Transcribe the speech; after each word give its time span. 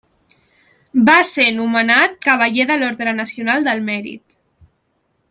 Va 1.09 1.17
ser 1.31 1.45
nomenat 1.57 2.17
Cavaller 2.29 2.67
de 2.71 2.79
l'Orde 2.85 3.15
Nacional 3.21 3.69
del 3.69 3.85
Mèrit. 3.91 4.39